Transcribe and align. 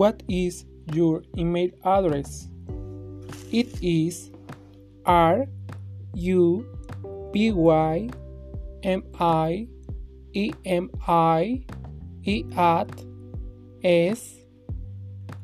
What 0.00 0.22
is 0.30 0.64
your 0.94 1.24
email 1.36 1.68
address? 1.84 2.48
It 3.52 3.68
is 3.82 4.30
R 5.04 5.44
U 6.14 6.64
B 7.32 7.52
Y 7.52 8.08
M 8.82 9.02
I 9.20 9.68
E 10.32 10.52
M 10.64 10.88
I 11.06 11.66
E 12.24 12.44
at 12.56 12.88
S 13.84 14.36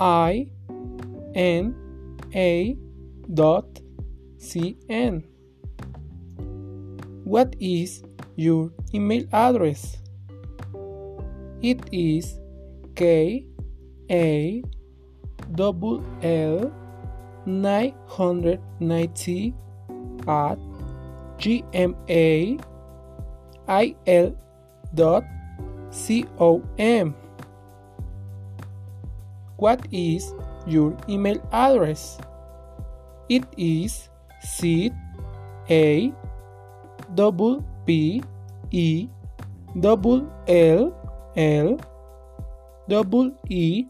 I 0.00 0.48
N 1.36 1.76
A 2.34 2.76
dot 3.32 3.68
C 4.38 4.76
N. 4.88 5.22
What 7.22 7.54
is 7.60 8.02
your 8.34 8.72
email 8.92 9.26
address? 9.32 9.96
It 11.62 11.88
is 11.92 12.34
K 12.96 13.46
A 14.10 14.62
double 15.54 16.02
L 16.22 16.72
nine 17.46 17.94
hundred 18.06 18.58
ninety 18.80 19.54
at 20.26 20.58
gmail 21.38 22.58
dot 24.94 25.24
com. 26.36 27.14
What 29.56 29.86
is 29.92 30.34
your 30.66 30.96
email 31.08 31.38
address? 31.52 32.18
It 33.28 33.44
is 33.56 34.10
C 34.42 34.90
A 35.70 36.12
double 37.14 37.62
P 37.86 38.22
E 38.72 39.08
double 39.78 40.26
L 40.48 40.92
L 41.36 41.78
double 42.88 43.30
E 43.48 43.86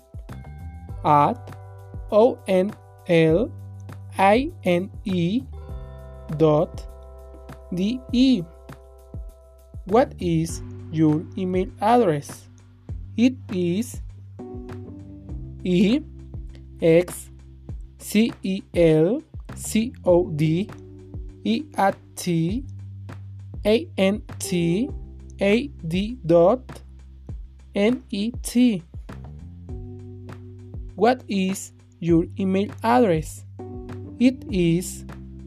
at 1.05 1.39
O 2.11 2.39
N 2.47 2.73
L 3.09 3.51
I 4.19 4.51
N 4.65 4.91
E 5.05 5.43
dot 6.37 6.87
D 7.75 8.01
E. 8.13 8.43
What 9.87 10.15
is 10.19 10.63
your 10.93 11.25
email 11.37 11.69
address? 11.81 12.49
It 13.17 13.35
is 13.53 14.01
E 15.65 16.01
X 16.81 17.31
C 17.99 18.33
E 18.43 18.63
L 18.75 19.23
C 19.55 19.93
O 20.05 20.31
D 20.31 20.69
E 21.45 21.65
at 21.77 21.97
T 22.17 22.65
A 23.65 23.89
N 23.97 24.23
T 24.39 24.89
A 25.41 25.67
D 25.87 26.19
dot 26.25 26.83
N 27.75 28.03
E 28.11 28.33
T. 28.43 28.83
What 30.97 31.23
is 31.29 31.73
your 31.99 32.27
email 32.39 32.71
address? 32.83 33.45
It 34.19 34.45
is 34.51 35.05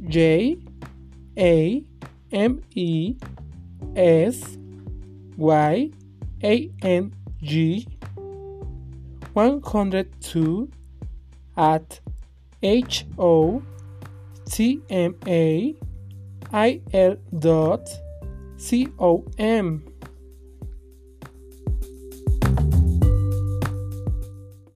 J 0.08 0.58
A 1.38 1.83
M 2.31 2.61
E 2.73 3.16
S 3.95 4.58
Y 5.38 5.91
A 6.44 6.72
N 6.81 7.13
G 7.41 7.88
102 9.33 10.69
at 11.57 12.00
H 12.61 13.05
O 13.17 13.61
T 14.50 14.81
M 14.89 15.16
A 15.28 15.75
I 16.52 16.81
L 16.94 17.17
dot 17.39 17.89
C 18.57 18.88
O 19.00 19.25
M. 19.38 19.92